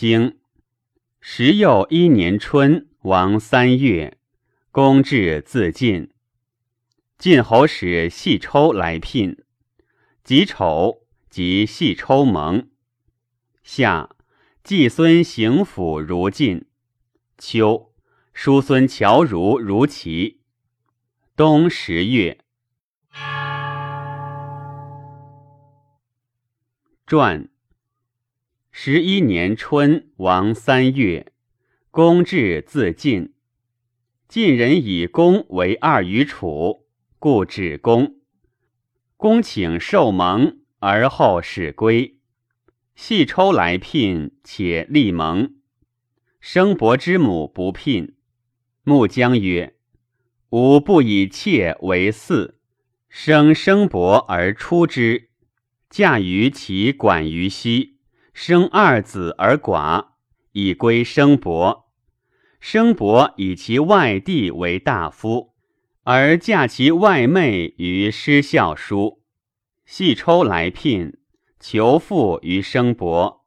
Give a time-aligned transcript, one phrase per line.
[0.00, 0.38] 经
[1.20, 4.16] 时又一年春，王三月，
[4.70, 6.10] 公至自尽。
[7.18, 9.44] 晋侯使细抽来聘。
[10.24, 12.70] 己丑，即细抽盟。
[13.62, 14.08] 夏，
[14.64, 16.66] 季孙行府如晋。
[17.36, 17.92] 秋，
[18.32, 20.40] 叔孙侨如如齐。
[21.36, 22.38] 冬十月。
[27.06, 27.50] 传。
[28.72, 31.32] 十一年春，王三月，
[31.90, 33.34] 公至自尽。
[34.28, 36.86] 晋人以公为二于楚，
[37.18, 38.20] 故止公。
[39.16, 42.20] 公请受盟，而后使归。
[42.94, 45.56] 系抽来聘，且立盟。
[46.38, 48.14] 生伯之母不聘。
[48.84, 49.74] 穆姜曰
[50.50, 52.54] ：“吾不以妾为嗣，
[53.08, 55.28] 生生伯而出之，
[55.90, 57.96] 嫁于其管于西。”
[58.32, 60.06] 生二子而寡，
[60.52, 61.90] 以归生伯。
[62.60, 65.54] 生伯以其外弟为大夫，
[66.04, 69.22] 而嫁其外妹于师孝叔。
[69.86, 71.18] 系抽来聘，
[71.58, 73.46] 求父于生伯。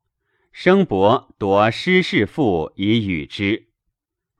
[0.52, 3.70] 生伯夺师氏父以与之。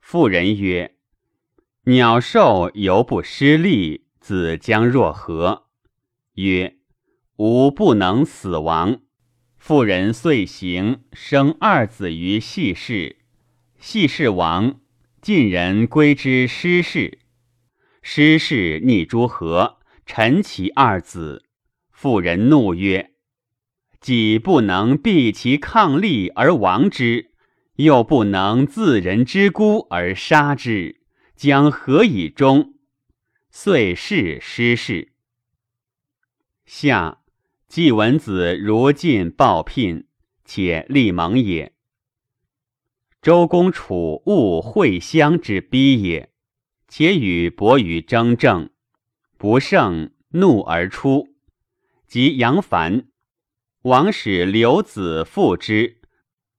[0.00, 0.96] 妇人曰
[1.86, 5.66] ：“鸟兽犹不失利，子将若何？”
[6.34, 6.76] 曰
[7.36, 9.00] ：“吾不能死亡。”
[9.66, 13.16] 妇人遂行，生二子于细氏。
[13.80, 14.82] 细氏亡，
[15.22, 17.20] 晋人归之师氏。
[18.02, 21.46] 师氏逆诸侯，陈其二子。
[21.90, 23.12] 妇人怒曰
[24.02, 27.30] ：“己不能避其抗力而亡之，
[27.76, 31.00] 又不能自人之孤而杀之，
[31.34, 32.74] 将何以终？”
[33.50, 35.14] 遂弑师氏。
[36.66, 37.23] 下。
[37.74, 40.06] 季文子如晋报聘，
[40.44, 41.74] 且立盟也。
[43.20, 46.30] 周公楚勿会乡之逼也，
[46.86, 48.70] 且与伯与争政，
[49.36, 51.34] 不胜，怒而出。
[52.06, 53.08] 及杨凡，
[53.82, 56.00] 王使刘子复之，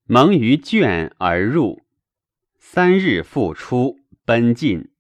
[0.04, 1.84] 蒙于卷而入。
[2.60, 4.92] 三日复出，奔晋。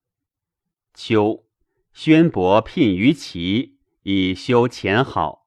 [0.94, 1.45] 秋，
[1.91, 5.44] 宣伯聘于齐，以修前好。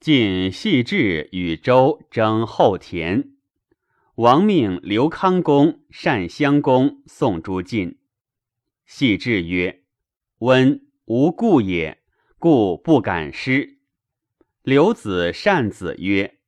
[0.00, 3.30] 晋细致与周争后田，
[4.16, 7.98] 王命刘康公、单襄公送诸晋。
[8.84, 9.82] 细致曰
[10.40, 12.02] ：“温无故也，
[12.38, 13.78] 故不敢失。”
[14.62, 16.38] 刘子、单子曰：“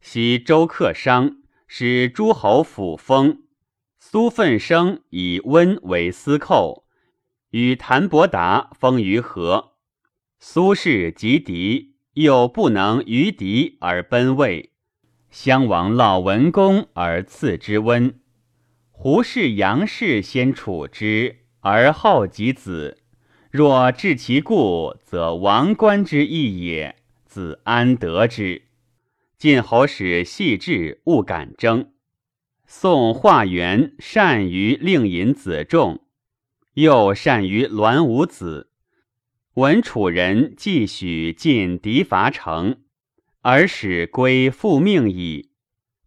[0.00, 3.42] 昔周克商，使诸侯辅封。
[3.98, 6.86] 苏奋生以温为司寇，
[7.50, 9.74] 与谭伯达封于河。
[10.40, 14.70] 苏氏及敌。”又不能于敌而奔魏，
[15.30, 18.20] 襄王老文公而赐之温。
[18.90, 22.98] 胡氏、杨氏先处之，而后及子。
[23.50, 26.96] 若治其故，则王官之意也。
[27.24, 28.62] 子安得之？
[29.36, 31.90] 晋侯使细致勿敢争。
[32.64, 36.00] 宋化元善于令尹子仲，
[36.74, 38.70] 又善于栾武子。
[39.54, 42.82] 闻楚人继许进敌伐城，
[43.40, 45.52] 而使归复命矣。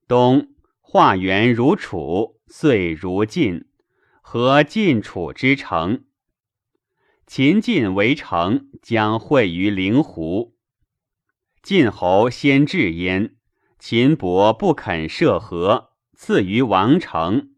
[0.06, 0.50] 冬
[0.81, 3.63] 化元如楚，遂如晋，
[4.22, 6.03] 合晋楚之城？
[7.25, 10.57] 秦晋围城，将会于灵湖。
[11.63, 13.38] 晋侯先至焉，
[13.80, 17.52] 秦伯不肯涉河，赐于王城，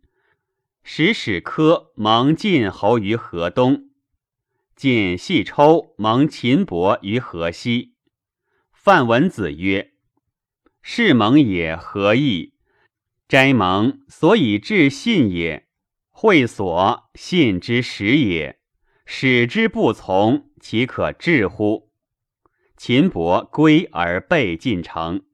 [0.83, 3.88] 使使科蒙晋侯于河东。
[4.79, 7.95] 晋细抽蒙秦伯于河西。
[8.71, 9.91] 范文子曰
[10.81, 12.53] ：“是蒙也何意？
[13.27, 15.67] 斋蒙所以至信也，
[16.07, 18.61] 会所信之始也。
[19.05, 21.91] 使之不从，岂可治乎？”
[22.77, 25.25] 秦伯归而备晋城。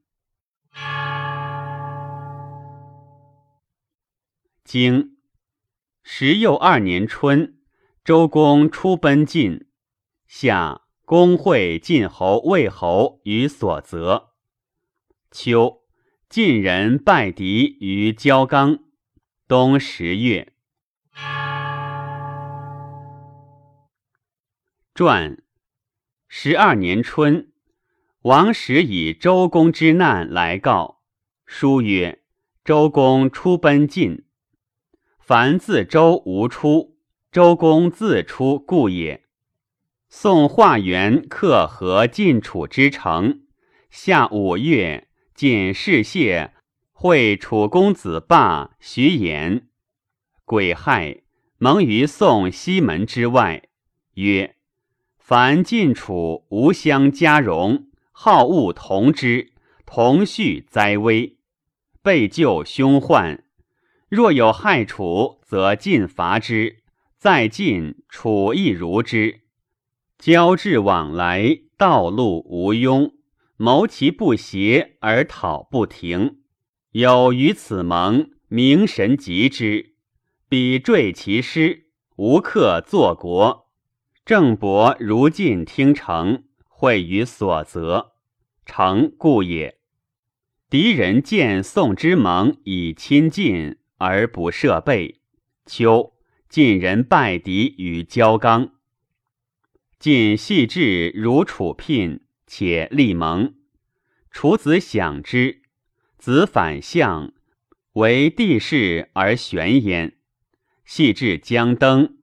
[4.64, 5.18] 经
[6.02, 7.55] 时又二年春。
[8.06, 9.66] 周公出奔晋，
[10.28, 14.28] 夏，公会晋侯、魏侯于所泽。
[15.32, 15.82] 秋，
[16.28, 18.78] 晋人败敌于焦刚。
[19.48, 20.52] 冬十月。
[24.94, 25.42] 传，
[26.28, 27.50] 十二年春，
[28.22, 31.02] 王使以周公之难来告。
[31.44, 32.22] 书曰：
[32.64, 34.24] 周公出奔晋，
[35.18, 36.95] 凡自周无出。
[37.36, 39.24] 周公自出故也。
[40.08, 43.42] 宋化元克和晋楚之城，
[43.90, 46.54] 夏五月，晋士谢
[46.92, 49.68] 会楚公子霸、徐言，
[50.46, 51.24] 癸亥，
[51.58, 53.64] 蒙于宋西门之外，
[54.14, 54.56] 曰
[55.20, 59.52] ：“凡晋楚无相加荣，好恶同之，
[59.84, 61.36] 同续灾危，
[62.00, 63.44] 备救凶患。
[64.08, 66.76] 若有害楚，则晋伐之；
[67.18, 69.40] 再晋，楚亦如之。
[70.18, 73.12] 交至往来，道路无庸，
[73.56, 76.38] 谋其不协而讨不停。”
[76.92, 79.96] 有于此盟，明神极之，
[80.48, 83.66] 彼坠其师，无克作国。
[84.24, 88.12] 郑伯如晋听成，会于所责，
[88.64, 89.78] 成故也。
[90.70, 95.20] 敌人见宋之盟以亲近而不设备，
[95.66, 96.14] 秋
[96.48, 98.72] 晋人败敌于交冈。
[99.98, 103.54] 晋细致如楚聘，且立盟，
[104.30, 105.62] 楚子享之。
[106.18, 107.32] 子反相，
[107.92, 110.16] 为帝室而玄焉。
[110.84, 112.18] 系志将登，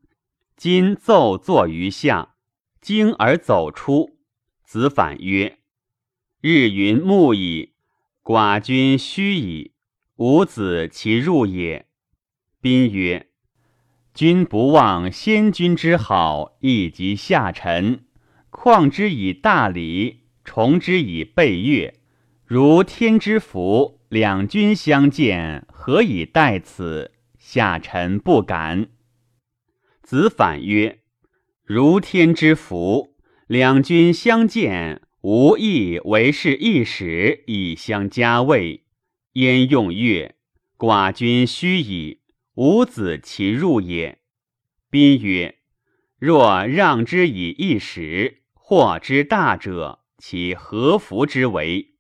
[0.56, 2.36] 今奏坐于下，
[2.80, 4.19] 惊而走出。
[4.64, 5.60] 子反曰
[6.42, 7.74] ：“日云暮矣，
[8.24, 9.74] 寡君虚矣。
[10.16, 11.88] 吾子其入也。”
[12.62, 13.30] 宾曰
[14.13, 18.01] ：“君不忘先君之好，亦及下臣，
[18.50, 21.95] 况之以大礼，崇之以备乐。”
[22.45, 27.12] 如天之福，两军相见，何以待此？
[27.39, 28.89] 下臣不敢。
[30.04, 31.00] 子反曰
[31.66, 33.16] ：“如天之福，
[33.48, 38.83] 两军相见，无益为是一使以相加位。
[39.33, 40.36] 焉用乐？
[40.77, 42.19] 寡君虚矣。
[42.56, 44.20] 吾子其入也。”
[44.90, 45.60] 宾曰
[46.20, 51.96] ：“若让之以一时，获之大者，其何福之为？”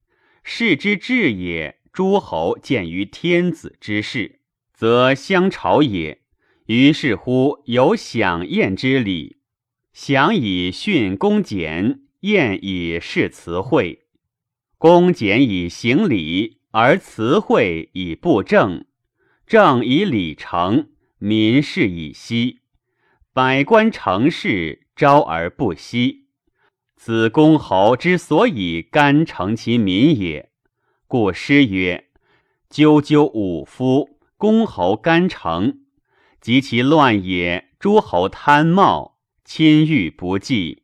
[0.45, 4.41] 是之至也，诸侯见于天子之事，
[4.73, 6.21] 则相朝也。
[6.65, 9.37] 于是乎有享宴之礼，
[9.93, 14.05] 享以训公简，宴以示辞惠。
[14.77, 18.85] 公简以行礼，而辞惠以布政。
[19.45, 22.61] 政以礼成，民事以息。
[23.33, 26.27] 百官成事，朝而不息。
[26.95, 30.49] 子公侯之所以干成其民也，
[31.07, 32.05] 故诗曰
[32.71, 35.81] ：“赳赳武夫，公侯干成。
[36.39, 40.83] 及其乱也，诸侯贪冒，亲欲不济，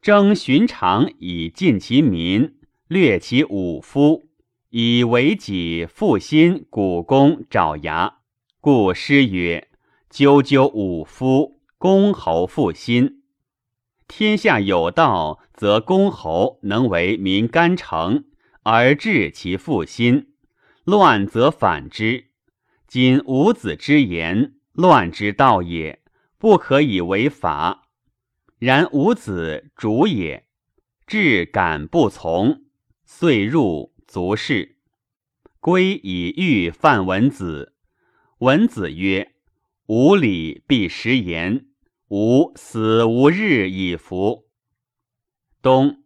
[0.00, 2.56] 征寻常以尽其民，
[2.88, 4.28] 掠其武夫，
[4.78, 8.18] 以为己复心古公爪牙。
[8.60, 9.68] 故诗曰
[10.12, 13.22] ：‘赳赳武夫，公侯复心。’
[14.06, 18.26] 天下有道。”则公侯能为民干成
[18.64, 20.34] 而治其复心，
[20.84, 22.26] 乱则反之。
[22.86, 26.02] 今五子之言，乱之道也，
[26.36, 27.88] 不可以为法。
[28.58, 30.44] 然五子主也，
[31.06, 32.64] 志敢不从，
[33.06, 34.76] 遂入足事。
[35.60, 37.74] 归以欲范文子，
[38.38, 39.32] 文子曰
[39.86, 41.66] ：“无礼必食言，
[42.08, 44.48] 吾死无日以服。”
[45.60, 46.04] 冬，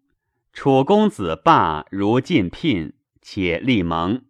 [0.52, 4.24] 楚公子霸如晋聘，且立盟。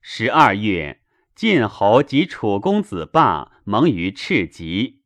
[0.00, 1.00] 十二月，
[1.36, 5.02] 晋侯及楚公子霸盟于赤棘，